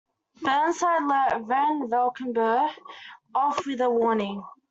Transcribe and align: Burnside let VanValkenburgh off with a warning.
Burnside 0.41 1.03
let 1.05 1.41
VanValkenburgh 1.43 2.71
off 3.35 3.67
with 3.67 3.81
a 3.81 3.89
warning. 3.91 4.43